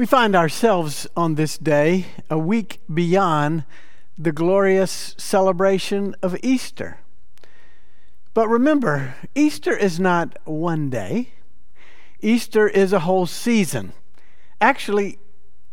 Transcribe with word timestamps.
We 0.00 0.06
find 0.06 0.34
ourselves 0.34 1.06
on 1.14 1.34
this 1.34 1.58
day 1.58 2.06
a 2.30 2.38
week 2.38 2.80
beyond 2.90 3.64
the 4.16 4.32
glorious 4.32 5.14
celebration 5.18 6.16
of 6.22 6.38
Easter. 6.42 7.00
But 8.32 8.48
remember, 8.48 9.16
Easter 9.34 9.76
is 9.76 10.00
not 10.00 10.38
one 10.46 10.88
day, 10.88 11.32
Easter 12.22 12.66
is 12.66 12.94
a 12.94 13.00
whole 13.00 13.26
season. 13.26 13.92
Actually, 14.58 15.18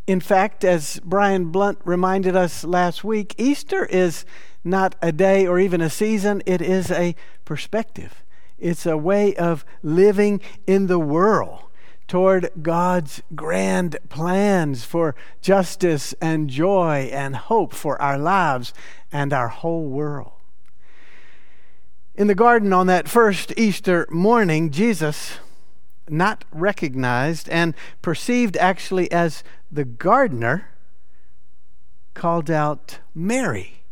in 0.07 0.19
fact, 0.19 0.65
as 0.65 0.99
Brian 1.05 1.45
Blunt 1.45 1.79
reminded 1.85 2.35
us 2.35 2.65
last 2.65 3.05
week, 3.05 3.33
Easter 3.37 3.85
is 3.85 4.25
not 4.61 4.95
a 5.01 5.13
day 5.13 5.47
or 5.47 5.57
even 5.57 5.79
a 5.79 5.89
season, 5.89 6.43
it 6.45 6.61
is 6.61 6.91
a 6.91 7.15
perspective. 7.45 8.25
It's 8.59 8.85
a 8.85 8.97
way 8.97 9.37
of 9.37 9.63
living 9.81 10.41
in 10.67 10.87
the 10.87 10.99
world 10.99 11.61
toward 12.07 12.49
God's 12.61 13.21
grand 13.35 13.97
plans 14.09 14.83
for 14.83 15.15
justice 15.41 16.13
and 16.21 16.49
joy 16.49 17.09
and 17.11 17.35
hope 17.35 17.73
for 17.73 18.01
our 18.01 18.17
lives 18.17 18.73
and 19.11 19.33
our 19.33 19.49
whole 19.49 19.87
world. 19.87 20.31
In 22.15 22.27
the 22.27 22.35
garden 22.35 22.73
on 22.73 22.87
that 22.87 23.07
first 23.07 23.53
Easter 23.57 24.07
morning, 24.09 24.71
Jesus, 24.71 25.37
not 26.09 26.45
recognized 26.51 27.47
and 27.49 27.75
perceived 28.01 28.57
actually 28.57 29.11
as 29.11 29.43
the 29.71 29.85
gardener, 29.85 30.69
called 32.13 32.49
out 32.49 32.97
Mary. 33.13 33.83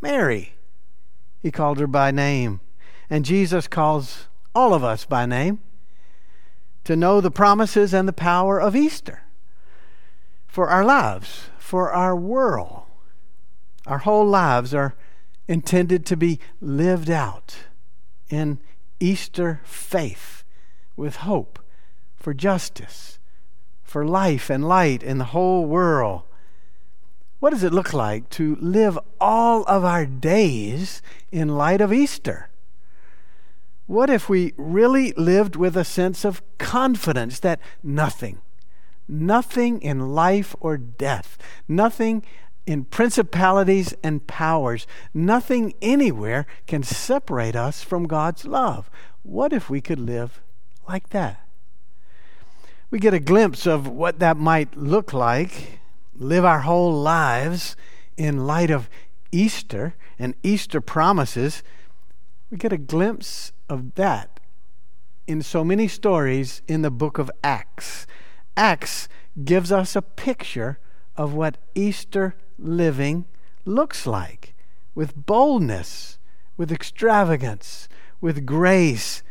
Mary. 0.00 0.54
He 1.40 1.52
called 1.52 1.78
her 1.78 1.86
by 1.86 2.10
name. 2.10 2.60
And 3.08 3.24
Jesus 3.24 3.68
calls 3.68 4.26
all 4.54 4.74
of 4.74 4.82
us 4.82 5.04
by 5.04 5.24
name 5.24 5.60
to 6.88 6.96
know 6.96 7.20
the 7.20 7.30
promises 7.30 7.92
and 7.92 8.08
the 8.08 8.14
power 8.14 8.58
of 8.58 8.74
Easter 8.74 9.20
for 10.46 10.70
our 10.70 10.82
lives, 10.82 11.50
for 11.58 11.92
our 11.92 12.16
world. 12.16 12.84
Our 13.86 13.98
whole 13.98 14.24
lives 14.24 14.72
are 14.72 14.94
intended 15.46 16.06
to 16.06 16.16
be 16.16 16.40
lived 16.62 17.10
out 17.10 17.56
in 18.30 18.58
Easter 19.00 19.60
faith 19.64 20.44
with 20.96 21.16
hope 21.16 21.58
for 22.16 22.32
justice, 22.32 23.18
for 23.82 24.06
life 24.06 24.48
and 24.48 24.66
light 24.66 25.02
in 25.02 25.18
the 25.18 25.32
whole 25.36 25.66
world. 25.66 26.22
What 27.38 27.50
does 27.50 27.64
it 27.64 27.74
look 27.74 27.92
like 27.92 28.30
to 28.30 28.56
live 28.62 28.98
all 29.20 29.62
of 29.64 29.84
our 29.84 30.06
days 30.06 31.02
in 31.30 31.50
light 31.50 31.82
of 31.82 31.92
Easter? 31.92 32.47
What 33.88 34.10
if 34.10 34.28
we 34.28 34.52
really 34.58 35.12
lived 35.12 35.56
with 35.56 35.74
a 35.74 35.82
sense 35.82 36.22
of 36.22 36.42
confidence 36.58 37.40
that 37.40 37.58
nothing, 37.82 38.42
nothing 39.08 39.80
in 39.80 40.10
life 40.10 40.54
or 40.60 40.76
death, 40.76 41.38
nothing 41.66 42.22
in 42.66 42.84
principalities 42.84 43.94
and 44.02 44.26
powers, 44.26 44.86
nothing 45.14 45.72
anywhere 45.80 46.46
can 46.66 46.82
separate 46.82 47.56
us 47.56 47.82
from 47.82 48.06
God's 48.06 48.44
love? 48.44 48.90
What 49.22 49.54
if 49.54 49.70
we 49.70 49.80
could 49.80 49.98
live 49.98 50.42
like 50.86 51.08
that? 51.08 51.40
We 52.90 52.98
get 52.98 53.14
a 53.14 53.18
glimpse 53.18 53.66
of 53.66 53.88
what 53.88 54.18
that 54.18 54.36
might 54.36 54.76
look 54.76 55.14
like, 55.14 55.80
live 56.14 56.44
our 56.44 56.60
whole 56.60 56.92
lives 56.92 57.74
in 58.18 58.46
light 58.46 58.70
of 58.70 58.90
Easter 59.32 59.94
and 60.18 60.34
Easter 60.42 60.82
promises. 60.82 61.62
We 62.50 62.56
get 62.56 62.72
a 62.72 62.78
glimpse 62.78 63.52
of 63.68 63.94
that 63.96 64.40
in 65.26 65.42
so 65.42 65.62
many 65.62 65.86
stories 65.86 66.62
in 66.66 66.80
the 66.82 66.90
book 66.90 67.18
of 67.18 67.30
Acts. 67.44 68.06
Acts 68.56 69.08
gives 69.44 69.70
us 69.70 69.94
a 69.94 70.02
picture 70.02 70.78
of 71.16 71.34
what 71.34 71.58
Easter 71.74 72.34
living 72.58 73.26
looks 73.66 74.06
like 74.06 74.54
with 74.94 75.26
boldness, 75.26 76.18
with 76.56 76.72
extravagance, 76.72 77.88
with 78.20 78.46
grace. 78.46 79.22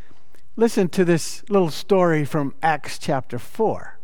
Listen 0.55 0.87
to 0.89 1.03
this 1.03 1.43
little 1.49 1.71
story 1.71 2.23
from 2.23 2.53
Acts 2.61 2.99
chapter 2.99 3.39
4. 3.39 3.97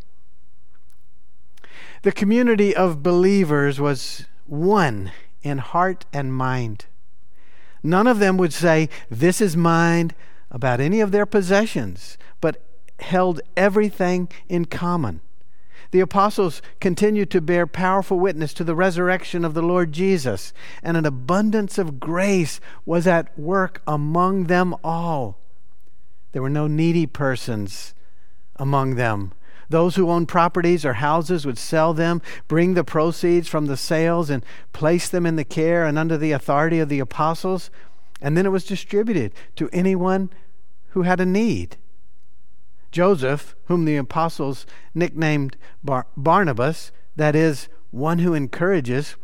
The 2.01 2.11
community 2.11 2.75
of 2.75 3.03
believers 3.03 3.79
was 3.79 4.25
one 4.45 5.11
in 5.43 5.59
heart 5.59 6.05
and 6.11 6.33
mind. 6.33 6.87
None 7.83 8.07
of 8.07 8.19
them 8.19 8.37
would 8.37 8.53
say, 8.53 8.89
This 9.09 9.41
is 9.41 9.57
mine, 9.57 10.11
about 10.49 10.79
any 10.79 11.01
of 11.01 11.11
their 11.11 11.25
possessions, 11.25 12.17
but 12.39 12.63
held 12.99 13.41
everything 13.57 14.29
in 14.47 14.65
common. 14.65 15.19
The 15.91 15.99
apostles 15.99 16.61
continued 16.79 17.29
to 17.31 17.41
bear 17.41 17.67
powerful 17.67 18.19
witness 18.19 18.53
to 18.55 18.63
the 18.63 18.75
resurrection 18.75 19.43
of 19.43 19.53
the 19.53 19.61
Lord 19.61 19.91
Jesus, 19.91 20.53
and 20.81 20.95
an 20.95 21.05
abundance 21.05 21.77
of 21.77 21.99
grace 21.99 22.59
was 22.85 23.05
at 23.05 23.37
work 23.37 23.81
among 23.85 24.45
them 24.45 24.75
all. 24.83 25.37
There 26.31 26.41
were 26.41 26.49
no 26.49 26.67
needy 26.67 27.05
persons 27.05 27.93
among 28.55 28.95
them. 28.95 29.33
Those 29.73 29.95
who 29.95 30.11
owned 30.11 30.27
properties 30.27 30.85
or 30.85 30.93
houses 30.93 31.47
would 31.47 31.57
sell 31.57 31.95
them, 31.95 32.21
bring 32.47 32.75
the 32.75 32.83
proceeds 32.83 33.47
from 33.47 33.65
the 33.65 33.75
sales, 33.75 34.29
and 34.29 34.45
place 34.71 35.09
them 35.09 35.25
in 35.25 35.35
the 35.35 35.43
care 35.43 35.83
and 35.83 35.97
under 35.97 36.15
the 36.15 36.31
authority 36.31 36.77
of 36.77 36.89
the 36.89 36.99
apostles. 36.99 37.71
And 38.21 38.37
then 38.37 38.45
it 38.45 38.51
was 38.51 38.67
distributed 38.67 39.33
to 39.55 39.71
anyone 39.73 40.29
who 40.89 41.01
had 41.01 41.19
a 41.19 41.25
need. 41.25 41.77
Joseph, 42.91 43.55
whom 43.65 43.85
the 43.85 43.97
apostles 43.97 44.67
nicknamed 44.93 45.57
Bar- 45.83 46.05
Barnabas, 46.15 46.91
that 47.15 47.35
is, 47.35 47.67
one 47.89 48.19
who 48.19 48.35
encourages, 48.35 49.15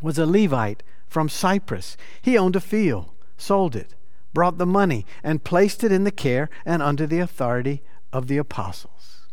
was 0.00 0.16
a 0.16 0.26
Levite 0.26 0.84
from 1.08 1.28
Cyprus. 1.28 1.96
He 2.22 2.38
owned 2.38 2.54
a 2.54 2.60
field, 2.60 3.10
sold 3.36 3.74
it, 3.74 3.96
brought 4.32 4.58
the 4.58 4.64
money, 4.64 5.04
and 5.24 5.42
placed 5.42 5.82
it 5.82 5.90
in 5.90 6.04
the 6.04 6.12
care 6.12 6.48
and 6.64 6.84
under 6.84 7.04
the 7.04 7.18
authority 7.18 7.82
of 8.12 8.28
the 8.28 8.38
apostles. 8.38 9.25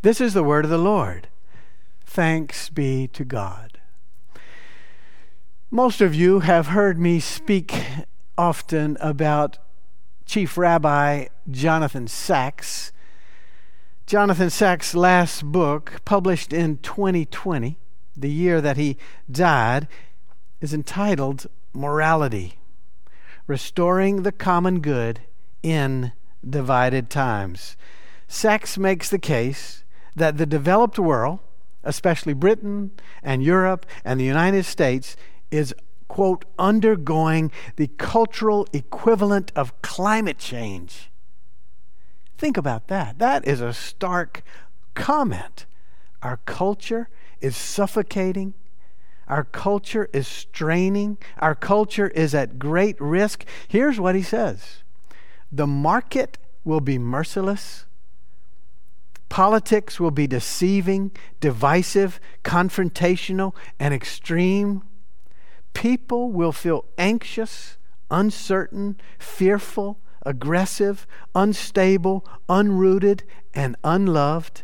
This 0.00 0.20
is 0.20 0.32
the 0.32 0.44
word 0.44 0.64
of 0.64 0.70
the 0.70 0.78
Lord. 0.78 1.26
Thanks 2.04 2.68
be 2.68 3.08
to 3.08 3.24
God. 3.24 3.80
Most 5.72 6.00
of 6.00 6.14
you 6.14 6.38
have 6.40 6.68
heard 6.68 7.00
me 7.00 7.18
speak 7.18 7.74
often 8.38 8.96
about 9.00 9.58
Chief 10.24 10.56
Rabbi 10.56 11.26
Jonathan 11.50 12.06
Sacks. 12.06 12.92
Jonathan 14.06 14.50
Sacks' 14.50 14.94
last 14.94 15.44
book, 15.44 16.00
published 16.04 16.52
in 16.52 16.78
2020, 16.78 17.76
the 18.16 18.30
year 18.30 18.60
that 18.60 18.76
he 18.76 18.96
died, 19.28 19.88
is 20.60 20.72
entitled 20.72 21.48
Morality 21.72 22.60
Restoring 23.48 24.22
the 24.22 24.32
Common 24.32 24.78
Good 24.78 25.22
in 25.64 26.12
Divided 26.48 27.10
Times. 27.10 27.76
Sacks 28.28 28.78
makes 28.78 29.10
the 29.10 29.18
case 29.18 29.82
that 30.18 30.36
the 30.36 30.46
developed 30.46 30.98
world, 30.98 31.40
especially 31.82 32.34
Britain 32.34 32.90
and 33.22 33.42
Europe 33.42 33.86
and 34.04 34.20
the 34.20 34.24
United 34.24 34.64
States, 34.64 35.16
is, 35.50 35.74
quote, 36.08 36.44
undergoing 36.58 37.50
the 37.76 37.88
cultural 37.98 38.66
equivalent 38.72 39.52
of 39.56 39.80
climate 39.82 40.38
change. 40.38 41.10
Think 42.36 42.56
about 42.56 42.88
that. 42.88 43.18
That 43.18 43.46
is 43.46 43.60
a 43.60 43.72
stark 43.72 44.42
comment. 44.94 45.66
Our 46.22 46.38
culture 46.44 47.08
is 47.40 47.56
suffocating. 47.56 48.54
Our 49.26 49.44
culture 49.44 50.08
is 50.12 50.26
straining. 50.26 51.18
Our 51.38 51.54
culture 51.54 52.08
is 52.08 52.34
at 52.34 52.58
great 52.58 52.98
risk. 53.00 53.44
Here's 53.66 54.00
what 54.00 54.14
he 54.14 54.22
says 54.22 54.82
The 55.50 55.66
market 55.66 56.38
will 56.64 56.80
be 56.80 56.98
merciless. 56.98 57.84
Politics 59.28 60.00
will 60.00 60.10
be 60.10 60.26
deceiving, 60.26 61.10
divisive, 61.40 62.20
confrontational, 62.44 63.54
and 63.78 63.92
extreme. 63.92 64.82
People 65.74 66.32
will 66.32 66.52
feel 66.52 66.86
anxious, 66.96 67.76
uncertain, 68.10 68.96
fearful, 69.18 69.98
aggressive, 70.24 71.06
unstable, 71.34 72.26
unrooted, 72.48 73.22
and 73.54 73.76
unloved. 73.84 74.62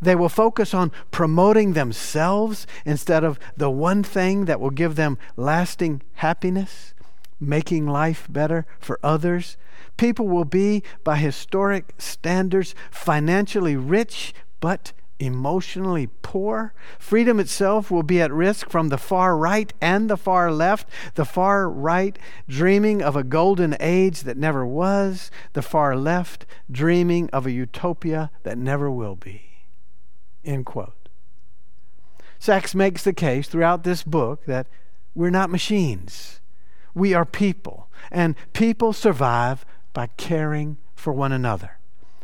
They 0.00 0.16
will 0.16 0.28
focus 0.28 0.74
on 0.74 0.90
promoting 1.12 1.72
themselves 1.74 2.66
instead 2.84 3.22
of 3.22 3.38
the 3.56 3.70
one 3.70 4.02
thing 4.02 4.46
that 4.46 4.60
will 4.60 4.70
give 4.70 4.96
them 4.96 5.16
lasting 5.36 6.02
happiness, 6.14 6.92
making 7.42 7.86
life 7.86 8.26
better 8.30 8.66
for 8.78 8.98
others, 9.02 9.56
People 9.96 10.28
will 10.28 10.44
be, 10.44 10.82
by 11.04 11.16
historic 11.16 11.94
standards, 11.98 12.74
financially 12.90 13.76
rich 13.76 14.34
but 14.60 14.92
emotionally 15.18 16.08
poor. 16.22 16.74
Freedom 16.98 17.38
itself 17.38 17.90
will 17.90 18.02
be 18.02 18.20
at 18.20 18.32
risk 18.32 18.68
from 18.68 18.88
the 18.88 18.98
far 18.98 19.36
right 19.36 19.72
and 19.80 20.10
the 20.10 20.16
far 20.16 20.50
left. 20.50 20.88
The 21.14 21.24
far 21.24 21.70
right 21.70 22.18
dreaming 22.48 23.02
of 23.02 23.14
a 23.14 23.22
golden 23.22 23.76
age 23.78 24.22
that 24.22 24.36
never 24.36 24.66
was, 24.66 25.30
the 25.52 25.62
far 25.62 25.94
left 25.94 26.46
dreaming 26.70 27.30
of 27.30 27.46
a 27.46 27.52
utopia 27.52 28.30
that 28.42 28.58
never 28.58 28.90
will 28.90 29.14
be. 29.14 29.42
End 30.44 30.66
quote. 30.66 31.08
Sacks 32.40 32.74
makes 32.74 33.04
the 33.04 33.12
case 33.12 33.46
throughout 33.46 33.84
this 33.84 34.02
book 34.02 34.46
that 34.46 34.66
we're 35.14 35.30
not 35.30 35.50
machines. 35.50 36.40
We 36.94 37.14
are 37.14 37.24
people, 37.24 37.88
and 38.10 38.34
people 38.52 38.92
survive 38.92 39.64
by 39.92 40.08
caring 40.16 40.78
for 40.94 41.12
one 41.12 41.32
another, 41.32 41.78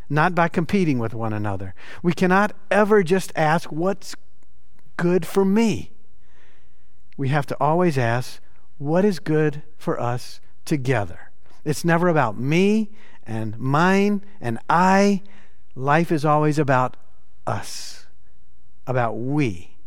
not 0.08 0.34
by 0.34 0.48
competing 0.48 0.98
with 0.98 1.14
one 1.14 1.32
another. 1.32 1.74
We 2.02 2.12
cannot 2.12 2.52
ever 2.70 3.02
just 3.02 3.32
ask, 3.34 3.70
What's 3.70 4.14
good 4.96 5.26
for 5.26 5.44
me? 5.44 5.92
We 7.16 7.28
have 7.28 7.46
to 7.46 7.56
always 7.60 7.96
ask, 7.98 8.40
What 8.78 9.04
is 9.04 9.18
good 9.18 9.62
for 9.76 10.00
us 10.00 10.40
together? 10.64 11.30
It's 11.64 11.84
never 11.84 12.08
about 12.08 12.38
me 12.38 12.90
and 13.26 13.58
mine 13.58 14.22
and 14.40 14.58
I. 14.68 15.22
Life 15.74 16.10
is 16.10 16.24
always 16.24 16.58
about 16.58 16.96
us, 17.46 18.06
about 18.86 19.14
we. 19.14 19.77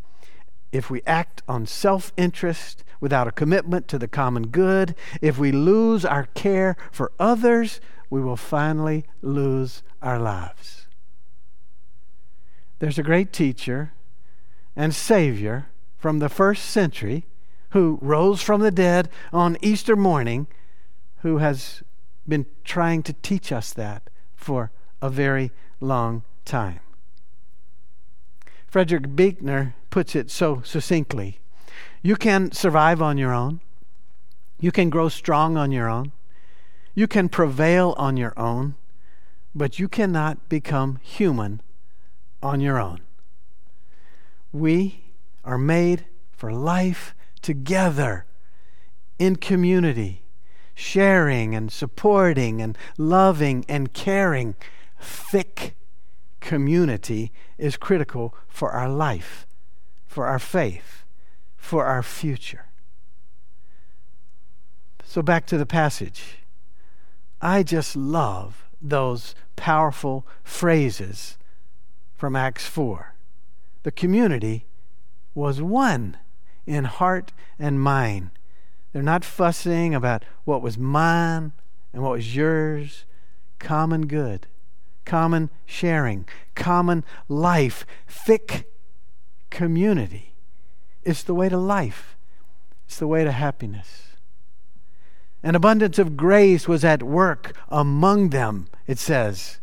If 0.71 0.89
we 0.89 1.01
act 1.06 1.41
on 1.47 1.65
self 1.65 2.13
interest 2.18 2.83
without 3.00 3.27
a 3.27 3.31
commitment 3.31 3.88
to 3.89 4.00
the 4.00 4.07
common 4.07 4.47
good, 4.47 4.95
if 5.21 5.38
we 5.38 5.51
lose 5.51 6.06
our 6.06 6.25
care 6.33 6.77
for 6.91 7.12
others, 7.19 7.81
we 8.09 8.21
will 8.21 8.38
finally 8.38 9.06
lose 9.21 9.83
our 10.01 10.19
lives. 10.19 10.88
There's 12.79 13.00
a 13.00 13.03
great 13.03 13.31
teacher 13.31 13.94
and 14.75 14.94
Savior 14.95 15.68
from 15.97 16.19
the 16.19 16.29
first 16.29 16.65
century 16.65 17.25
who 17.71 18.00
rose 18.01 18.41
from 18.41 18.62
the 18.62 18.71
dead 18.71 19.09
on 19.31 19.57
Easter 19.62 19.95
morning 19.95 20.47
who 21.21 21.38
has 21.38 21.83
been 22.27 22.45
trying 22.63 23.03
to 23.03 23.13
teach 23.13 23.51
us 23.51 23.73
that 23.73 24.09
for 24.35 24.71
a 25.01 25.09
very 25.09 25.51
long 25.79 26.23
time. 26.45 26.79
Frederick 28.71 29.18
Buechner 29.18 29.75
puts 29.89 30.15
it 30.15 30.31
so 30.31 30.62
succinctly 30.63 31.41
You 32.01 32.15
can 32.15 32.53
survive 32.53 33.01
on 33.01 33.18
your 33.18 33.33
own, 33.33 33.59
you 34.62 34.71
can 34.71 34.89
grow 34.89 35.09
strong 35.09 35.57
on 35.57 35.73
your 35.73 35.89
own, 35.89 36.13
you 36.95 37.06
can 37.06 37.27
prevail 37.27 37.94
on 37.97 38.15
your 38.15 38.33
own, 38.38 38.75
but 39.53 39.77
you 39.77 39.89
cannot 39.89 40.47
become 40.47 41.00
human 41.01 41.62
on 42.41 42.62
your 42.62 42.79
own. 42.79 43.01
We 44.53 45.03
are 45.44 45.57
made 45.57 46.06
for 46.31 46.53
life 46.53 47.13
together 47.41 48.25
in 49.19 49.35
community, 49.35 50.23
sharing 50.73 51.53
and 51.53 51.69
supporting 51.69 52.62
and 52.62 52.77
loving 52.97 53.65
and 53.68 53.91
caring. 53.91 54.56
Thick 54.97 55.75
community 56.42 57.32
is 57.58 57.78
critical 57.78 58.36
for 58.48 58.72
our 58.72 58.90
life, 58.90 59.48
for 60.06 60.26
our 60.28 60.40
faith, 60.40 61.04
for 61.56 61.86
our 61.86 62.04
future. 62.04 62.66
So, 65.06 65.22
back 65.22 65.46
to 65.48 65.58
the 65.58 65.66
passage. 65.66 66.40
I 67.42 67.64
just 67.64 67.96
love 67.96 68.70
those 68.82 69.36
powerful 69.56 70.28
phrases 70.44 71.38
from 72.16 72.36
Acts 72.36 72.66
4. 72.66 73.14
The 73.84 73.92
community 73.92 74.66
was 75.34 75.62
one 75.62 76.18
in 76.66 76.84
heart 76.86 77.32
and 77.58 77.82
mind. 77.82 78.30
They're 78.94 79.02
not 79.02 79.26
fussing 79.26 79.96
about 79.96 80.24
what 80.46 80.62
was 80.62 80.78
mine 80.78 81.54
and 81.94 82.04
what 82.04 82.12
was 82.14 82.36
yours. 82.36 83.06
Common 83.60 84.08
good, 84.08 84.48
common 85.06 85.50
sharing, 85.65 86.27
common 86.56 87.03
life, 87.27 87.86
thick 88.07 88.71
community. 89.50 90.33
It's 91.03 91.24
the 91.24 91.33
way 91.33 91.50
to 91.50 91.57
life, 91.57 92.15
it's 92.86 92.98
the 92.98 93.07
way 93.07 93.24
to 93.24 93.31
happiness. 93.31 94.12
An 95.44 95.56
abundance 95.56 95.98
of 95.98 96.15
grace 96.15 96.68
was 96.68 96.86
at 96.86 97.01
work 97.01 97.53
among 97.69 98.30
them, 98.30 98.68
it 98.86 99.00
says. 99.00 99.59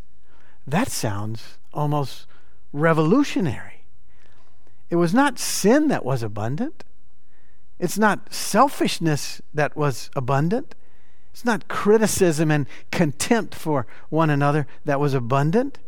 That 0.66 0.88
sounds 0.88 1.58
almost 1.72 2.26
revolutionary. 2.72 3.84
It 4.90 4.96
was 4.96 5.14
not 5.14 5.38
sin 5.38 5.88
that 5.88 6.04
was 6.04 6.22
abundant. 6.22 6.84
It's 7.78 7.98
not 7.98 8.32
selfishness 8.32 9.40
that 9.54 9.76
was 9.76 10.10
abundant. 10.16 10.74
It's 11.38 11.44
not 11.44 11.68
criticism 11.68 12.50
and 12.50 12.66
contempt 12.90 13.54
for 13.54 13.86
one 14.08 14.28
another 14.28 14.66
that 14.84 14.98
was 14.98 15.14
abundant. 15.14 15.78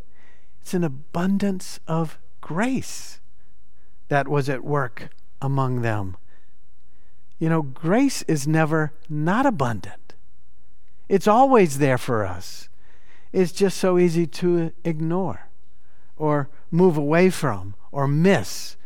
It's 0.61 0.75
an 0.75 0.85
abundance 0.85 1.81
of 1.89 2.21
grace 2.41 3.19
that 4.07 4.29
was 4.29 4.49
at 4.49 4.63
work 4.63 5.09
among 5.43 5.83
them. 5.83 6.17
You 7.41 7.49
know, 7.49 7.63
grace 7.63 8.23
is 8.29 8.47
never 8.47 8.93
not 9.09 9.45
abundant, 9.45 10.15
it's 11.09 11.27
always 11.27 11.79
there 11.79 11.99
for 11.99 12.25
us. 12.25 12.69
It's 13.33 13.51
just 13.51 13.77
so 13.77 13.99
easy 13.99 14.29
to 14.29 14.71
ignore 14.85 15.49
or 16.17 16.49
move 16.71 16.97
away 16.97 17.29
from 17.29 17.75
or 17.91 18.07
miss 18.07 18.77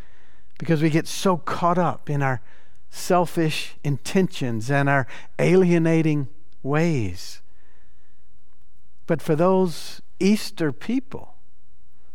because 0.58 0.80
we 0.80 0.88
get 0.88 1.08
so 1.08 1.36
caught 1.36 1.76
up 1.76 2.08
in 2.08 2.22
our 2.22 2.40
selfish 2.88 3.74
intentions 3.84 4.70
and 4.70 4.88
our 4.88 5.06
alienating 5.38 6.28
ways. 6.64 7.40
But 9.06 9.22
for 9.22 9.36
those 9.36 10.02
Easter 10.18 10.72
people, 10.72 11.36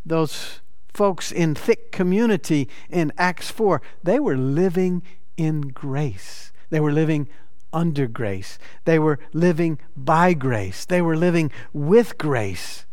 those 0.06 0.60
folks 0.92 1.32
in 1.32 1.56
thick 1.56 1.92
community 1.92 2.68
in 2.90 3.14
Acts 3.18 3.50
4, 3.52 3.82
they 4.04 4.20
were 4.20 4.36
living 4.36 5.04
in 5.38 5.62
grace. 5.70 6.52
They 6.70 6.82
were 6.82 6.92
living 6.92 7.30
under 7.72 8.08
grace. 8.08 8.60
They 8.86 9.00
were 9.00 9.20
living 9.32 9.80
by 9.96 10.34
grace. 10.34 10.84
They 10.84 11.02
were 11.02 11.16
living 11.16 11.52
with 11.72 12.18
grace 12.18 12.86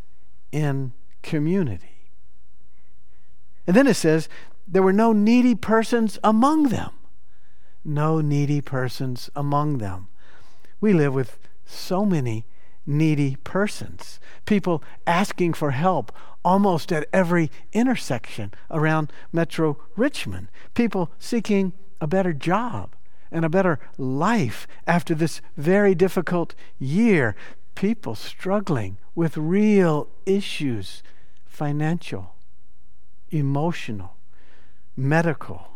in 0.52 0.92
community. 1.22 2.10
And 3.66 3.74
then 3.74 3.88
it 3.88 3.94
says, 3.94 4.28
there 4.68 4.82
were 4.82 4.92
no 4.92 5.12
needy 5.12 5.54
persons 5.54 6.18
among 6.22 6.68
them 6.68 6.90
no 7.86 8.20
needy 8.20 8.60
persons 8.60 9.30
among 9.36 9.78
them. 9.78 10.08
We 10.80 10.92
live 10.92 11.14
with 11.14 11.38
so 11.66 12.04
many 12.04 12.46
needy 12.86 13.36
persons, 13.44 14.20
people 14.44 14.82
asking 15.06 15.52
for 15.52 15.72
help 15.72 16.12
almost 16.44 16.92
at 16.92 17.08
every 17.12 17.50
intersection 17.72 18.54
around 18.70 19.12
Metro 19.32 19.76
Richmond, 19.96 20.48
people 20.74 21.10
seeking 21.18 21.72
a 22.00 22.06
better 22.06 22.32
job 22.32 22.94
and 23.30 23.44
a 23.44 23.48
better 23.48 23.80
life 23.98 24.68
after 24.86 25.14
this 25.14 25.40
very 25.56 25.94
difficult 25.94 26.54
year, 26.78 27.34
people 27.74 28.14
struggling 28.14 28.98
with 29.14 29.36
real 29.36 30.08
issues 30.24 31.02
financial, 31.44 32.34
emotional, 33.30 34.14
medical, 34.96 35.68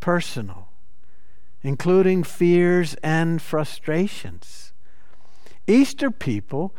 personal 0.00 0.68
including 1.62 2.22
fears 2.22 2.94
and 3.02 3.42
frustrations. 3.42 4.72
Easter 5.68 6.10
people 6.10 6.74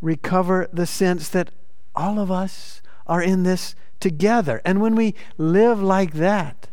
recover 0.00 0.68
the 0.72 0.86
sense 0.86 1.28
that 1.30 1.50
all 1.96 2.20
of 2.20 2.30
us 2.30 2.82
are 3.06 3.22
in 3.22 3.42
this 3.42 3.74
together. 3.98 4.60
And 4.64 4.80
when 4.80 4.94
we 4.94 5.14
live 5.38 5.82
like 5.82 6.12
that, 6.14 6.68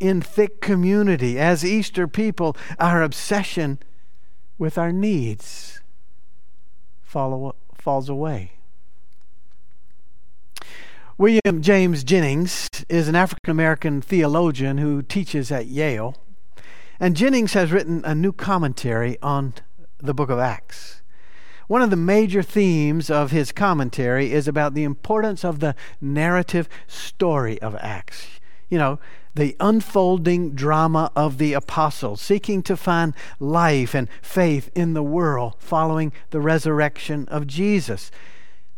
in 0.00 0.22
thick 0.22 0.62
community, 0.62 1.38
as 1.38 1.64
Easter 1.64 2.08
people, 2.08 2.56
our 2.78 3.02
obsession 3.02 3.78
with 4.58 4.78
our 4.78 4.92
needs 4.92 5.80
follow, 7.02 7.54
falls 7.74 8.08
away. 8.08 8.52
William 11.18 11.60
James 11.60 12.02
Jennings 12.02 12.68
is 12.88 13.06
an 13.06 13.14
African 13.14 13.50
American 13.50 14.00
theologian 14.00 14.78
who 14.78 15.02
teaches 15.02 15.52
at 15.52 15.66
Yale. 15.66 16.16
And 16.98 17.14
Jennings 17.14 17.52
has 17.52 17.72
written 17.72 18.02
a 18.06 18.14
new 18.14 18.32
commentary 18.32 19.18
on 19.20 19.52
the 20.02 20.14
book 20.14 20.30
of 20.30 20.38
Acts. 20.38 21.02
One 21.66 21.82
of 21.82 21.90
the 21.90 21.96
major 21.96 22.42
themes 22.42 23.10
of 23.10 23.30
his 23.30 23.52
commentary 23.52 24.32
is 24.32 24.48
about 24.48 24.74
the 24.74 24.82
importance 24.82 25.44
of 25.44 25.60
the 25.60 25.76
narrative 26.00 26.68
story 26.88 27.60
of 27.62 27.76
Acts. 27.76 28.40
You 28.68 28.78
know, 28.78 28.98
the 29.34 29.56
unfolding 29.60 30.54
drama 30.54 31.12
of 31.14 31.38
the 31.38 31.52
apostles, 31.52 32.20
seeking 32.20 32.62
to 32.64 32.76
find 32.76 33.14
life 33.38 33.94
and 33.94 34.08
faith 34.20 34.70
in 34.74 34.94
the 34.94 35.02
world 35.02 35.54
following 35.58 36.12
the 36.30 36.40
resurrection 36.40 37.28
of 37.28 37.46
Jesus. 37.46 38.10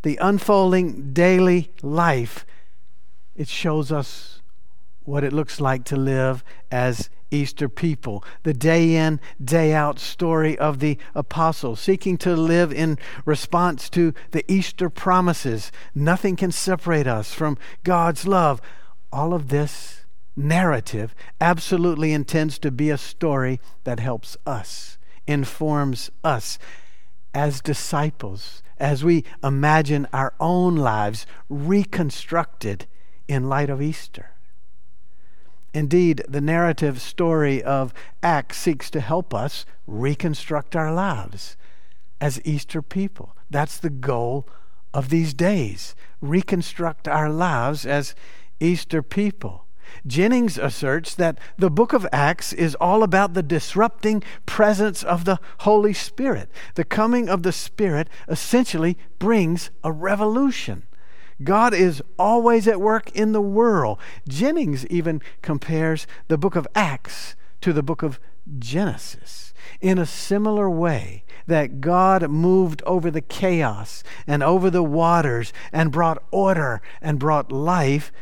The 0.02 0.18
unfolding 0.18 1.12
daily 1.12 1.70
life, 1.80 2.44
it 3.34 3.48
shows 3.48 3.90
us 3.90 4.42
what 5.04 5.24
it 5.24 5.32
looks 5.32 5.60
like 5.60 5.84
to 5.84 5.96
live 5.96 6.44
as 6.70 7.08
Easter 7.32 7.68
people, 7.68 8.22
the 8.42 8.54
day 8.54 8.94
in, 8.94 9.20
day 9.42 9.72
out 9.72 9.98
story 9.98 10.58
of 10.58 10.78
the 10.78 10.98
apostles, 11.14 11.80
seeking 11.80 12.18
to 12.18 12.36
live 12.36 12.72
in 12.72 12.98
response 13.24 13.88
to 13.90 14.12
the 14.32 14.44
Easter 14.52 14.90
promises. 14.90 15.72
Nothing 15.94 16.36
can 16.36 16.52
separate 16.52 17.06
us 17.06 17.32
from 17.32 17.58
God's 17.82 18.26
love. 18.26 18.60
All 19.12 19.32
of 19.34 19.48
this 19.48 20.04
narrative 20.36 21.14
absolutely 21.40 22.12
intends 22.12 22.58
to 22.58 22.70
be 22.70 22.90
a 22.90 22.98
story 22.98 23.60
that 23.84 24.00
helps 24.00 24.36
us, 24.46 24.98
informs 25.26 26.10
us 26.22 26.58
as 27.34 27.60
disciples, 27.60 28.62
as 28.78 29.04
we 29.04 29.24
imagine 29.42 30.06
our 30.12 30.34
own 30.38 30.76
lives 30.76 31.26
reconstructed 31.48 32.86
in 33.28 33.48
light 33.48 33.70
of 33.70 33.80
Easter. 33.80 34.31
Indeed, 35.74 36.22
the 36.28 36.40
narrative 36.40 37.00
story 37.00 37.62
of 37.62 37.94
Acts 38.22 38.58
seeks 38.58 38.90
to 38.90 39.00
help 39.00 39.32
us 39.32 39.64
reconstruct 39.86 40.76
our 40.76 40.92
lives 40.92 41.56
as 42.20 42.40
Easter 42.44 42.82
people. 42.82 43.36
That's 43.50 43.78
the 43.78 43.90
goal 43.90 44.46
of 44.92 45.08
these 45.08 45.32
days. 45.32 45.94
Reconstruct 46.20 47.08
our 47.08 47.30
lives 47.30 47.86
as 47.86 48.14
Easter 48.60 49.02
people. 49.02 49.66
Jennings 50.06 50.58
asserts 50.58 51.14
that 51.14 51.38
the 51.58 51.70
book 51.70 51.92
of 51.92 52.06
Acts 52.12 52.52
is 52.52 52.74
all 52.76 53.02
about 53.02 53.34
the 53.34 53.42
disrupting 53.42 54.22
presence 54.46 55.02
of 55.02 55.24
the 55.24 55.38
Holy 55.58 55.92
Spirit. 55.92 56.50
The 56.74 56.84
coming 56.84 57.28
of 57.28 57.42
the 57.42 57.52
Spirit 57.52 58.08
essentially 58.28 58.96
brings 59.18 59.70
a 59.82 59.92
revolution. 59.92 60.84
God 61.44 61.74
is 61.74 62.02
always 62.18 62.68
at 62.68 62.80
work 62.80 63.10
in 63.10 63.32
the 63.32 63.40
world. 63.40 63.98
Jennings 64.28 64.86
even 64.86 65.20
compares 65.40 66.06
the 66.28 66.38
book 66.38 66.56
of 66.56 66.68
Acts 66.74 67.36
to 67.60 67.72
the 67.72 67.82
book 67.82 68.02
of 68.02 68.20
Genesis 68.58 69.54
in 69.80 69.98
a 69.98 70.06
similar 70.06 70.68
way 70.68 71.24
that 71.46 71.80
God 71.80 72.28
moved 72.30 72.82
over 72.86 73.10
the 73.10 73.20
chaos 73.20 74.02
and 74.26 74.42
over 74.42 74.70
the 74.70 74.82
waters 74.82 75.52
and 75.72 75.92
brought 75.92 76.22
order 76.30 76.80
and 77.00 77.18
brought 77.18 77.52
life. 77.52 78.12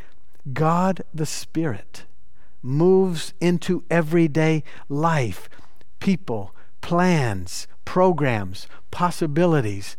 God 0.53 1.03
the 1.13 1.27
Spirit 1.27 2.07
moves 2.63 3.35
into 3.41 3.85
everyday 3.91 4.63
life, 4.89 5.49
people, 5.99 6.55
plans, 6.81 7.67
programs, 7.85 8.67
possibilities. 8.91 9.97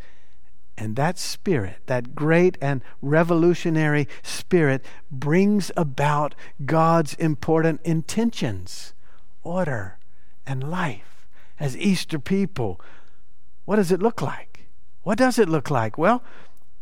And 0.81 0.95
that 0.95 1.19
spirit, 1.19 1.75
that 1.85 2.15
great 2.15 2.57
and 2.59 2.81
revolutionary 3.03 4.07
spirit, 4.23 4.83
brings 5.11 5.69
about 5.77 6.33
God's 6.65 7.13
important 7.13 7.81
intentions, 7.83 8.95
order, 9.43 9.99
and 10.43 10.71
life. 10.71 11.27
As 11.59 11.77
Easter 11.77 12.17
people, 12.17 12.81
what 13.65 13.75
does 13.75 13.91
it 13.91 14.01
look 14.01 14.23
like? 14.23 14.69
What 15.03 15.19
does 15.19 15.37
it 15.37 15.47
look 15.47 15.69
like? 15.69 15.99
Well, 15.99 16.23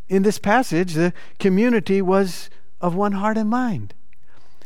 in 0.07 0.23
this 0.23 0.39
passage, 0.39 0.93
the 0.93 1.11
community 1.37 2.01
was 2.01 2.49
of 2.79 2.95
one 2.95 3.11
heart 3.11 3.37
and 3.37 3.49
mind. 3.49 3.93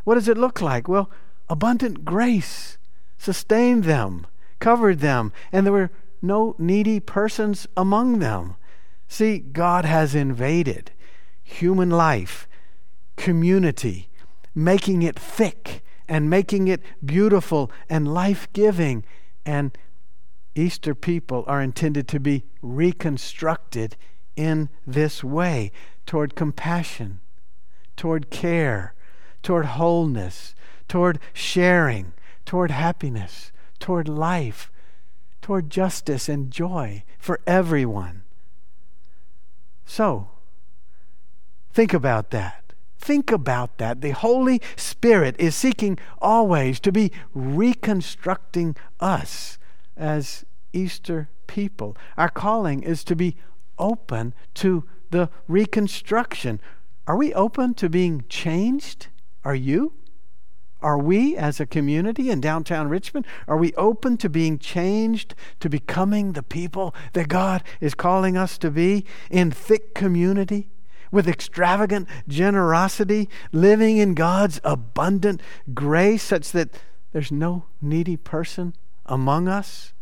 What 0.04 0.14
does 0.14 0.28
it 0.28 0.38
look 0.38 0.62
like? 0.62 0.88
Well, 0.88 1.10
abundant 1.50 2.06
grace 2.06 2.78
sustained 3.18 3.86
them, 3.86 4.28
covered 4.60 5.00
them, 5.00 5.34
and 5.52 5.66
there 5.66 5.74
were 5.74 5.90
no 6.22 6.54
needy 6.60 7.00
persons 7.00 7.66
among 7.76 8.20
them. 8.20 8.58
See, 9.14 9.38
God 9.38 9.86
has 9.86 10.16
invaded 10.16 10.90
human 11.44 11.92
life, 11.92 12.48
community, 13.16 14.10
making 14.56 15.04
it 15.04 15.20
thick 15.20 15.84
and 16.08 16.32
making 16.32 16.68
it 16.68 16.82
beautiful 17.06 17.72
and 17.88 18.12
life 18.12 18.48
giving. 18.54 19.06
And 19.46 19.78
Easter 20.56 20.96
people 20.96 21.44
are 21.46 21.62
intended 21.62 22.08
to 22.08 22.20
be 22.20 22.46
reconstructed 22.64 23.98
in 24.36 24.70
this 24.88 25.24
way 25.24 25.72
toward 26.08 26.34
compassion, 26.34 27.20
toward 27.96 28.32
care, 28.32 28.96
toward 29.44 29.66
wholeness, 29.66 30.56
toward 30.88 31.20
sharing, 31.34 32.14
toward 32.46 32.72
happiness, 32.72 33.52
toward 33.78 34.08
life, 34.08 34.72
toward 35.40 35.70
justice 35.70 36.28
and 36.28 36.50
joy 36.50 37.04
for 37.20 37.40
everyone. 37.46 38.23
So, 39.86 40.30
think 41.72 41.94
about 41.94 42.32
that. 42.32 42.74
Think 42.98 43.32
about 43.32 43.78
that. 43.80 44.02
The 44.02 44.12
Holy 44.12 44.62
Spirit 44.78 45.36
is 45.38 45.56
seeking 45.56 46.00
always 46.22 46.80
to 46.82 46.92
be 46.92 47.12
reconstructing 47.34 48.78
us 49.00 49.58
as 49.98 50.46
Easter 50.72 51.30
people. 51.48 51.98
Our 52.18 52.30
calling 52.30 52.82
is 52.82 53.04
to 53.04 53.16
be 53.16 53.36
open 53.78 54.34
to 54.56 54.86
the 55.10 55.30
reconstruction. 55.48 56.62
Are 57.06 57.18
we 57.18 57.34
open 57.34 57.74
to 57.76 57.90
being 57.90 58.24
changed? 58.30 59.08
Are 59.44 59.56
you? 59.56 59.94
Are 60.84 60.98
we, 60.98 61.38
as 61.38 61.62
a 61.62 61.66
community 61.66 62.30
in 62.30 62.42
downtown 62.42 62.90
Richmond, 62.90 63.26
are 63.48 63.56
we 63.56 63.74
open 63.76 64.18
to 64.18 64.28
being 64.28 64.60
changed, 64.60 65.34
to 65.62 65.70
becoming 65.70 66.34
the 66.34 66.44
people 66.44 66.94
that 67.14 67.30
God 67.30 67.64
is 67.80 67.96
calling 67.96 68.36
us 68.36 68.58
to 68.58 68.70
be 68.70 69.06
in 69.32 69.50
thick 69.50 69.96
community, 69.96 70.70
with 71.10 71.28
extravagant 71.28 72.10
generosity, 72.28 73.30
living 73.54 73.98
in 73.98 74.14
God's 74.14 74.60
abundant 74.66 75.42
grace, 75.74 76.24
such 76.24 76.52
that 76.52 76.70
there's 77.14 77.32
no 77.32 77.64
needy 77.82 78.18
person 78.18 78.76
among 79.06 79.48
us? 79.48 79.94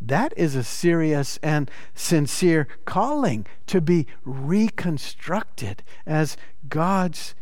That 0.00 0.32
is 0.36 0.54
a 0.54 0.62
serious 0.62 1.38
and 1.42 1.68
sincere 1.94 2.68
calling 2.84 3.44
to 3.66 3.80
be 3.80 4.06
reconstructed 4.24 5.82
as 6.06 6.36
God's 6.68 7.34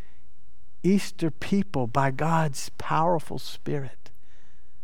Easter 0.82 1.30
people 1.30 1.86
by 1.86 2.10
God's 2.10 2.70
powerful 2.78 3.38
Spirit. 3.38 4.10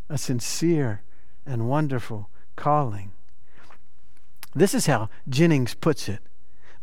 A 0.09 0.17
sincere 0.17 1.01
and 1.45 1.67
wonderful 1.69 2.29
calling. 2.55 3.11
This 4.53 4.73
is 4.73 4.85
how 4.85 5.09
Jennings 5.27 5.73
puts 5.73 6.07
it. 6.09 6.19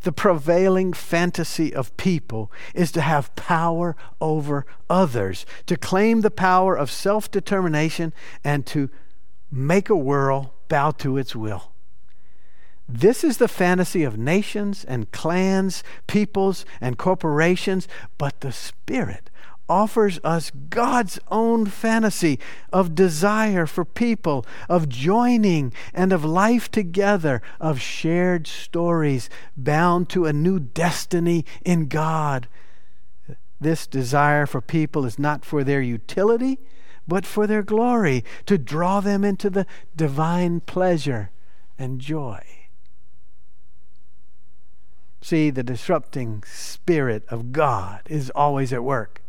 The 0.02 0.12
prevailing 0.12 0.92
fantasy 0.92 1.74
of 1.74 1.96
people 1.96 2.52
is 2.74 2.92
to 2.92 3.00
have 3.00 3.34
power 3.36 3.96
over 4.20 4.66
others, 4.90 5.46
to 5.66 5.76
claim 5.76 6.20
the 6.20 6.30
power 6.30 6.76
of 6.76 6.90
self 6.90 7.30
determination, 7.30 8.12
and 8.44 8.66
to 8.66 8.90
make 9.50 9.88
a 9.88 9.96
world 9.96 10.50
bow 10.68 10.90
to 10.92 11.16
its 11.16 11.34
will. 11.34 11.73
This 12.88 13.24
is 13.24 13.38
the 13.38 13.48
fantasy 13.48 14.02
of 14.04 14.18
nations 14.18 14.84
and 14.84 15.10
clans, 15.10 15.82
peoples 16.06 16.66
and 16.80 16.98
corporations, 16.98 17.88
but 18.18 18.40
the 18.40 18.52
Spirit 18.52 19.30
offers 19.68 20.20
us 20.22 20.50
God's 20.68 21.18
own 21.30 21.66
fantasy 21.66 22.38
of 22.72 22.94
desire 22.94 23.66
for 23.66 23.84
people, 23.84 24.44
of 24.68 24.88
joining 24.88 25.72
and 25.94 26.12
of 26.12 26.24
life 26.24 26.70
together, 26.70 27.40
of 27.60 27.80
shared 27.80 28.46
stories 28.46 29.30
bound 29.56 30.08
to 30.10 30.26
a 30.26 30.32
new 30.32 30.60
destiny 30.60 31.44
in 31.64 31.86
God. 31.86 32.48
This 33.60 33.86
desire 33.86 34.44
for 34.44 34.60
people 34.60 35.06
is 35.06 35.18
not 35.18 35.44
for 35.44 35.64
their 35.64 35.80
utility, 35.80 36.58
but 37.08 37.24
for 37.24 37.46
their 37.46 37.62
glory, 37.62 38.24
to 38.44 38.58
draw 38.58 39.00
them 39.00 39.24
into 39.24 39.48
the 39.48 39.66
divine 39.96 40.60
pleasure 40.60 41.30
and 41.78 41.98
joy. 41.98 42.63
See, 45.24 45.48
the 45.48 45.62
disrupting 45.62 46.42
Spirit 46.46 47.24
of 47.30 47.50
God 47.50 48.02
is 48.10 48.28
always 48.34 48.74
at 48.74 48.84
work. 48.84 49.22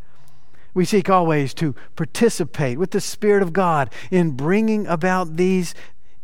We 0.74 0.84
seek 0.84 1.10
always 1.10 1.54
to 1.54 1.74
participate 1.96 2.78
with 2.78 2.92
the 2.92 3.00
Spirit 3.00 3.42
of 3.42 3.54
God 3.54 3.90
in 4.12 4.32
bringing 4.32 4.86
about 4.88 5.38
these 5.38 5.74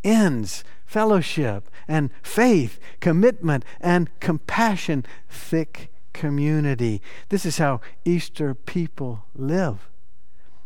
ends 0.03 0.65
fellowship 0.85 1.69
and 1.87 2.09
faith, 2.21 2.81
commitment 2.99 3.63
and 3.79 4.09
compassion, 4.19 5.05
thick 5.29 5.89
community. 6.11 7.01
This 7.29 7.45
is 7.45 7.57
how 7.57 7.79
Easter 8.03 8.53
people 8.53 9.23
live. 9.33 9.87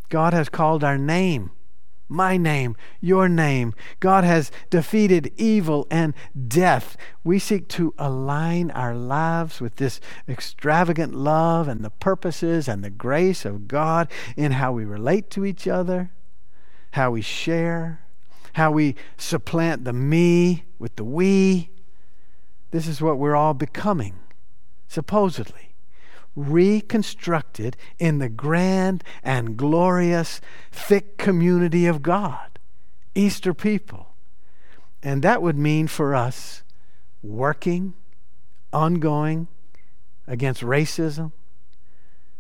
God 0.10 0.34
has 0.34 0.50
called 0.50 0.84
our 0.84 0.98
name 0.98 1.52
my 2.08 2.38
name, 2.38 2.76
your 3.02 3.28
name. 3.28 3.74
God 4.00 4.24
has 4.24 4.52
defeated 4.70 5.32
evil 5.38 5.88
and 5.90 6.14
death. 6.48 6.98
We 7.24 7.40
seek 7.40 7.68
to 7.70 7.94
align 7.98 8.72
our 8.72 8.96
lives 8.96 9.60
with 9.60 9.78
this 9.78 10.00
extravagant 10.28 11.14
love 11.14 11.68
and 11.68 11.84
the 11.84 11.90
purposes 11.90 12.68
and 12.68 12.84
the 12.84 12.90
grace 12.90 13.46
of 13.46 13.68
God 13.68 14.12
in 14.36 14.54
how 14.54 14.72
we 14.72 14.86
relate 14.86 15.30
to 15.32 15.46
each 15.46 15.68
other, 15.68 16.12
how 16.92 17.12
we 17.12 17.22
share, 17.22 18.02
how 18.54 18.72
we 18.72 18.96
supplant 19.18 19.84
the 19.84 19.94
me 19.94 20.66
with 20.80 20.96
the 20.96 21.04
we. 21.04 21.70
This 22.72 22.88
is 22.88 23.02
what 23.02 23.18
we're 23.18 23.36
all 23.36 23.54
becoming, 23.54 24.16
supposedly. 24.88 25.75
Reconstructed 26.36 27.78
in 28.00 28.20
the 28.20 28.30
grand 28.30 29.04
and 29.24 29.58
glorious, 29.58 30.42
thick 30.72 31.18
community 31.18 31.86
of 31.86 32.02
God, 32.02 32.60
Easter 33.14 33.54
people. 33.54 34.14
And 35.02 35.22
that 35.24 35.42
would 35.42 35.58
mean 35.58 35.88
for 35.88 36.16
us 36.16 36.64
working, 37.22 37.94
ongoing 38.74 39.48
against 40.28 40.62
racism, 40.62 41.32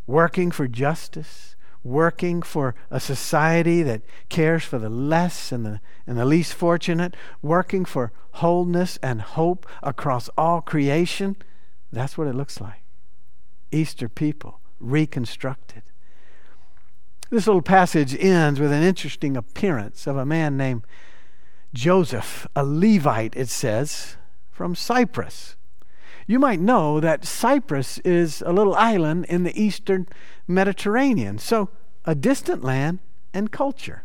working 0.07 0.51
for 0.51 0.67
justice, 0.67 1.55
working 1.83 2.41
for 2.41 2.73
a 2.89 2.99
society 2.99 3.83
that 3.83 4.01
cares 4.29 4.63
for 4.63 4.79
the 4.79 4.89
less 4.89 5.51
and 5.51 5.65
the, 5.65 5.79
and 6.07 6.17
the 6.17 6.25
least 6.25 6.53
fortunate, 6.53 7.15
working 7.43 7.85
for 7.85 8.11
wholeness 8.31 8.97
and 9.03 9.21
hope 9.21 9.67
across 9.83 10.27
all 10.35 10.61
creation. 10.61 11.35
That's 11.91 12.17
what 12.17 12.27
it 12.27 12.35
looks 12.35 12.59
like. 12.59 12.84
Easter 13.75 14.09
people 14.09 14.59
reconstructed. 14.79 15.83
This 17.29 17.47
little 17.47 17.61
passage 17.61 18.15
ends 18.17 18.59
with 18.59 18.71
an 18.71 18.83
interesting 18.83 19.35
appearance 19.35 20.07
of 20.07 20.15
a 20.15 20.25
man 20.25 20.57
named 20.57 20.83
Joseph, 21.73 22.47
a 22.55 22.63
Levite, 22.63 23.35
it 23.35 23.49
says, 23.49 24.15
from 24.51 24.75
Cyprus. 24.75 25.57
You 26.27 26.39
might 26.39 26.59
know 26.59 26.99
that 26.99 27.25
Cyprus 27.25 27.99
is 27.99 28.41
a 28.45 28.53
little 28.53 28.75
island 28.75 29.25
in 29.25 29.43
the 29.43 29.61
eastern 29.61 30.07
Mediterranean, 30.47 31.37
so 31.37 31.69
a 32.05 32.15
distant 32.15 32.63
land 32.63 32.99
and 33.33 33.51
culture. 33.51 34.03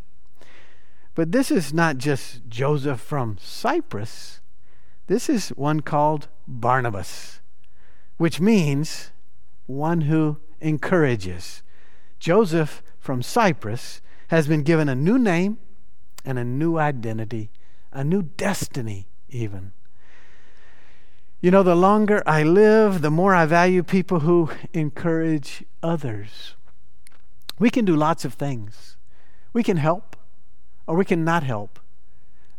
But 1.14 1.32
this 1.32 1.50
is 1.50 1.72
not 1.72 1.98
just 1.98 2.48
Joseph 2.48 3.00
from 3.00 3.36
Cyprus, 3.40 4.40
this 5.06 5.28
is 5.28 5.48
one 5.50 5.80
called 5.80 6.28
Barnabas, 6.46 7.40
which 8.16 8.40
means 8.40 9.10
one 9.70 10.02
who 10.02 10.38
encourages. 10.60 11.62
Joseph 12.18 12.82
from 12.98 13.22
Cyprus 13.22 14.00
has 14.28 14.46
been 14.46 14.62
given 14.62 14.88
a 14.88 14.94
new 14.94 15.18
name 15.18 15.58
and 16.24 16.38
a 16.38 16.44
new 16.44 16.78
identity, 16.78 17.50
a 17.92 18.04
new 18.04 18.22
destiny, 18.22 19.08
even. 19.28 19.72
You 21.40 21.50
know, 21.50 21.62
the 21.62 21.74
longer 21.74 22.22
I 22.26 22.42
live, 22.42 23.00
the 23.00 23.10
more 23.10 23.34
I 23.34 23.46
value 23.46 23.82
people 23.82 24.20
who 24.20 24.50
encourage 24.74 25.64
others. 25.82 26.54
We 27.58 27.70
can 27.70 27.84
do 27.86 27.96
lots 27.96 28.26
of 28.26 28.34
things. 28.34 28.96
We 29.52 29.62
can 29.62 29.78
help, 29.78 30.16
or 30.86 30.96
we 30.96 31.04
can 31.04 31.24
not 31.24 31.42
help. 31.42 31.80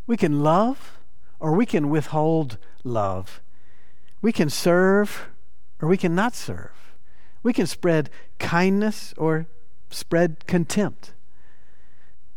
We 0.07 0.17
can 0.17 0.41
love, 0.41 0.97
or 1.39 1.53
we 1.55 1.65
can 1.65 1.89
withhold 1.89 2.57
love. 2.83 3.41
We 4.21 4.31
can 4.31 4.49
serve, 4.49 5.29
or 5.79 5.87
we 5.87 5.97
can 5.97 6.15
not 6.15 6.33
serve. 6.35 6.80
We 7.43 7.53
can 7.53 7.67
spread 7.67 8.09
kindness, 8.39 9.13
or 9.17 9.47
spread 9.89 10.45
contempt. 10.47 11.13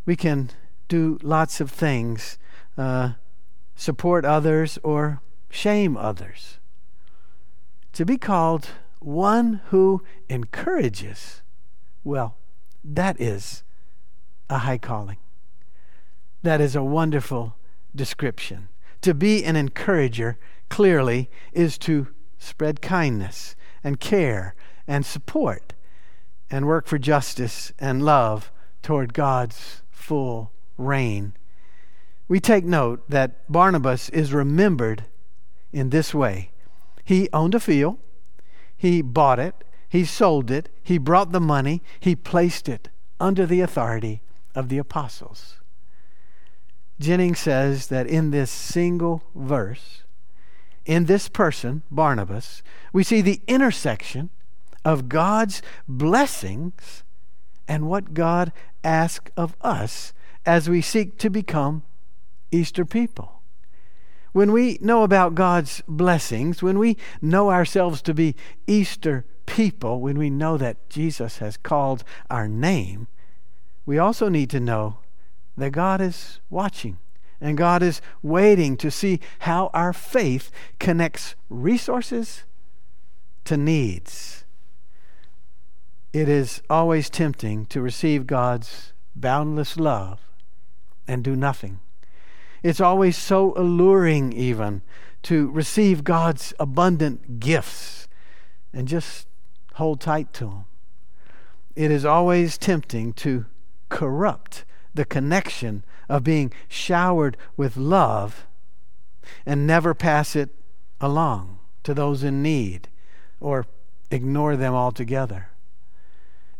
We 0.06 0.16
can 0.16 0.50
do 0.88 1.18
lots 1.22 1.60
of 1.60 1.70
things, 1.70 2.38
uh, 2.76 3.12
support 3.74 4.24
others, 4.24 4.78
or 4.82 5.20
shame 5.50 5.96
others. 5.96 6.58
To 7.92 8.04
be 8.04 8.18
called 8.18 8.68
one 8.98 9.60
who 9.66 10.02
encourages, 10.28 11.42
well, 12.02 12.36
that 12.82 13.20
is 13.20 13.62
a 14.50 14.58
high 14.58 14.78
calling. 14.78 15.18
That 16.42 16.60
is 16.60 16.74
a 16.74 16.82
wonderful 16.82 17.56
description. 17.94 18.68
To 19.02 19.14
be 19.14 19.44
an 19.44 19.56
encourager, 19.56 20.38
clearly, 20.68 21.30
is 21.52 21.78
to 21.78 22.08
spread 22.38 22.82
kindness 22.82 23.54
and 23.82 24.00
care 24.00 24.54
and 24.86 25.04
support 25.04 25.74
and 26.50 26.66
work 26.66 26.86
for 26.86 26.98
justice 26.98 27.72
and 27.78 28.04
love 28.04 28.50
toward 28.82 29.14
God's 29.14 29.82
full 29.90 30.52
reign. 30.76 31.34
We 32.28 32.40
take 32.40 32.64
note 32.64 33.08
that 33.08 33.50
Barnabas 33.50 34.08
is 34.10 34.32
remembered 34.32 35.04
in 35.72 35.90
this 35.90 36.14
way. 36.14 36.50
He 37.04 37.28
owned 37.32 37.54
a 37.54 37.60
field, 37.60 37.98
he 38.76 39.02
bought 39.02 39.38
it, 39.38 39.54
he 39.88 40.04
sold 40.04 40.50
it, 40.50 40.68
he 40.82 40.98
brought 40.98 41.32
the 41.32 41.40
money, 41.40 41.82
he 42.00 42.16
placed 42.16 42.68
it 42.68 42.88
under 43.20 43.46
the 43.46 43.60
authority 43.60 44.22
of 44.54 44.68
the 44.68 44.78
apostles. 44.78 45.60
Jennings 47.00 47.40
says 47.40 47.88
that 47.88 48.06
in 48.06 48.30
this 48.30 48.50
single 48.50 49.24
verse, 49.34 50.02
in 50.84 51.06
this 51.06 51.28
person, 51.28 51.82
Barnabas, 51.90 52.62
we 52.92 53.02
see 53.02 53.20
the 53.20 53.40
intersection 53.46 54.30
of 54.84 55.08
God's 55.08 55.62
blessings 55.88 57.02
and 57.66 57.88
what 57.88 58.14
God 58.14 58.52
asks 58.82 59.30
of 59.36 59.56
us 59.62 60.12
as 60.44 60.68
we 60.68 60.80
seek 60.80 61.18
to 61.18 61.30
become 61.30 61.82
Easter 62.50 62.84
people. 62.84 63.40
When 64.32 64.52
we 64.52 64.78
know 64.80 65.02
about 65.04 65.34
God's 65.34 65.82
blessings, 65.86 66.62
when 66.62 66.78
we 66.78 66.96
know 67.22 67.50
ourselves 67.50 68.02
to 68.02 68.14
be 68.14 68.34
Easter 68.66 69.24
people, 69.46 70.00
when 70.00 70.18
we 70.18 70.28
know 70.28 70.56
that 70.56 70.88
Jesus 70.90 71.38
has 71.38 71.56
called 71.56 72.04
our 72.28 72.48
name, 72.48 73.06
we 73.86 73.98
also 73.98 74.28
need 74.28 74.50
to 74.50 74.60
know 74.60 74.98
that 75.56 75.70
God 75.70 76.00
is 76.00 76.40
watching 76.50 76.98
and 77.40 77.56
God 77.56 77.82
is 77.82 78.00
waiting 78.22 78.76
to 78.78 78.90
see 78.90 79.20
how 79.40 79.70
our 79.74 79.92
faith 79.92 80.50
connects 80.78 81.34
resources 81.48 82.44
to 83.44 83.56
needs. 83.56 84.43
It 86.14 86.28
is 86.28 86.62
always 86.70 87.10
tempting 87.10 87.66
to 87.66 87.80
receive 87.80 88.28
God's 88.28 88.92
boundless 89.16 89.76
love 89.76 90.20
and 91.08 91.24
do 91.24 91.34
nothing. 91.34 91.80
It's 92.62 92.80
always 92.80 93.16
so 93.16 93.52
alluring, 93.56 94.32
even, 94.32 94.82
to 95.24 95.50
receive 95.50 96.04
God's 96.04 96.54
abundant 96.60 97.40
gifts 97.40 98.06
and 98.72 98.86
just 98.86 99.26
hold 99.74 100.00
tight 100.00 100.32
to 100.34 100.44
them. 100.44 100.64
It 101.74 101.90
is 101.90 102.04
always 102.04 102.58
tempting 102.58 103.12
to 103.14 103.46
corrupt 103.88 104.64
the 104.94 105.04
connection 105.04 105.82
of 106.08 106.22
being 106.22 106.52
showered 106.68 107.36
with 107.56 107.76
love 107.76 108.46
and 109.44 109.66
never 109.66 109.94
pass 109.94 110.36
it 110.36 110.50
along 111.00 111.58
to 111.82 111.92
those 111.92 112.22
in 112.22 112.40
need 112.40 112.86
or 113.40 113.66
ignore 114.12 114.54
them 114.56 114.74
altogether. 114.74 115.48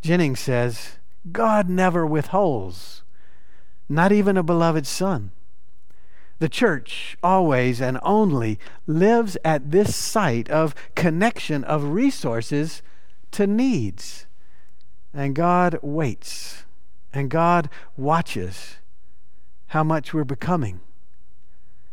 Jennings 0.04 0.40
says, 0.40 0.98
God 1.32 1.70
never 1.70 2.04
withholds, 2.04 3.02
not 3.88 4.12
even 4.12 4.36
a 4.36 4.42
beloved 4.42 4.86
son. 4.86 5.30
The 6.40 6.48
church 6.50 7.16
always 7.22 7.80
and 7.80 7.98
only 8.02 8.58
lives 8.86 9.38
at 9.46 9.70
this 9.70 9.96
site 9.96 10.50
of 10.50 10.74
connection 10.94 11.64
of 11.64 11.84
resources 11.84 12.82
to 13.30 13.46
needs. 13.46 14.26
And 15.14 15.34
God 15.34 15.78
waits 15.80 16.64
and 17.14 17.30
God 17.30 17.70
watches 17.96 18.76
how 19.68 19.84
much 19.84 20.12
we're 20.12 20.24
becoming, 20.24 20.80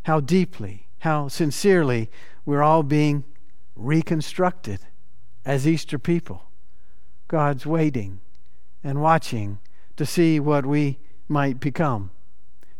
how 0.02 0.20
deeply, 0.20 0.86
how 0.98 1.28
sincerely 1.28 2.10
we're 2.44 2.62
all 2.62 2.82
being 2.82 3.24
reconstructed 3.74 4.80
as 5.46 5.66
Easter 5.66 5.98
people. 5.98 6.42
God's 7.32 7.64
waiting 7.64 8.20
and 8.84 9.00
watching 9.00 9.58
to 9.96 10.04
see 10.04 10.38
what 10.38 10.66
we 10.66 10.98
might 11.28 11.60
become. 11.60 12.10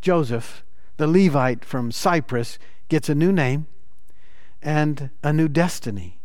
Joseph 0.03 0.63
the 0.99 1.07
Levite 1.07 1.65
from 1.65 1.91
Cyprus 1.91 2.59
gets 2.91 3.09
a 3.09 3.15
new 3.15 3.33
name 3.33 3.67
and 4.61 5.09
a 5.23 5.33
new 5.33 5.49
destiny. 5.49 6.21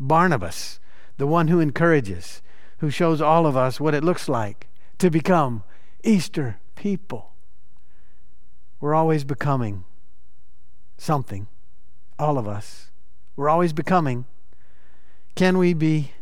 Barnabas, 0.00 0.80
the 1.16 1.28
one 1.28 1.46
who 1.46 1.60
encourages, 1.60 2.42
who 2.78 2.90
shows 2.90 3.20
all 3.20 3.46
of 3.46 3.56
us 3.56 3.78
what 3.78 3.94
it 3.94 4.02
looks 4.02 4.28
like 4.28 4.66
to 4.98 5.08
become 5.08 5.62
Easter 6.02 6.58
people. 6.74 7.34
We're 8.80 8.96
always 8.96 9.22
becoming 9.22 9.84
something, 10.98 11.46
all 12.18 12.36
of 12.36 12.48
us. 12.48 12.90
We're 13.36 13.48
always 13.48 13.72
becoming. 13.72 14.24
Can 15.36 15.56
we 15.56 15.72
be 15.72 16.14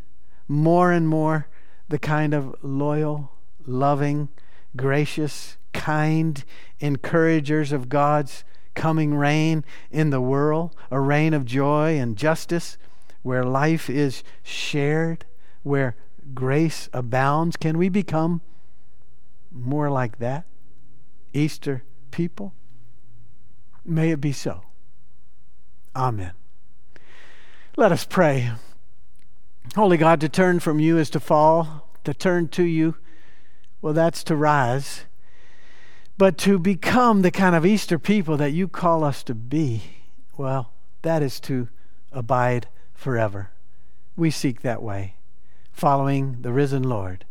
more 0.49 0.91
and 0.91 1.07
more 1.07 1.47
the 1.89 1.99
kind 1.99 2.35
of 2.35 2.57
loyal, 2.63 3.31
loving, 3.67 4.29
gracious, 4.77 5.57
kind 5.73 6.45
encouragers 6.81 7.73
of 7.73 7.89
God's 7.89 8.45
coming 8.75 9.15
reign 9.15 9.65
in 9.91 10.11
the 10.11 10.21
world, 10.21 10.75
a 10.91 11.01
reign 11.01 11.35
of 11.35 11.45
joy 11.45 11.99
and 11.99 12.17
justice 12.17 12.79
where 13.23 13.45
life 13.45 13.91
is 13.91 14.23
shared, 14.43 15.25
where 15.63 15.97
grace 16.35 16.89
abounds. 16.93 17.57
Can 17.57 17.77
we 17.77 17.89
become 17.89 18.41
more 19.51 19.91
like 19.91 20.19
that? 20.19 20.45
Easter 21.33 21.83
people? 22.11 22.55
May 23.85 24.11
it 24.11 24.21
be 24.21 24.33
so. 24.33 24.63
Amen. 25.97 26.33
Let 27.77 27.93
us 27.93 28.05
pray. 28.05 28.53
Holy 29.75 29.97
God, 29.97 30.21
to 30.21 30.29
turn 30.29 30.61
from 30.61 30.81
you 30.81 30.99
is 30.99 31.11
to 31.11 31.21
fall, 31.21 31.89
to 32.05 32.15
turn 32.15 32.49
to 32.49 32.63
you, 32.63 32.97
well, 33.81 33.93
that's 33.93 34.25
to 34.25 34.37
rise. 34.37 35.05
But 36.17 36.37
to 36.39 36.59
become 36.59 37.23
the 37.23 37.31
kind 37.31 37.55
of 37.55 37.65
Easter 37.65 37.99
people 37.99 38.37
that 38.39 38.51
you 38.51 38.67
call 38.67 39.05
us 39.05 39.23
to 39.25 39.35
be, 39.35 39.83
well, 40.37 40.73
that 41.03 41.23
is 41.23 41.39
to 41.41 41.69
abide 42.11 42.69
forever. 42.93 43.51
We 44.17 44.31
seek 44.31 44.63
that 44.63 44.83
way, 44.83 45.15
following 45.71 46.39
the 46.41 46.53
risen 46.53 46.83
Lord. 46.83 47.25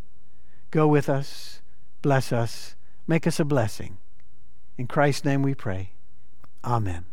Go 0.72 0.88
with 0.88 1.10
us, 1.10 1.62
bless 2.02 2.32
us, 2.32 2.76
make 3.08 3.28
us 3.28 3.40
a 3.40 3.46
blessing. 3.46 3.98
In 4.78 4.88
Christ's 4.88 5.26
name 5.26 5.42
we 5.42 5.54
pray. 5.54 5.92
Amen. 6.64 7.06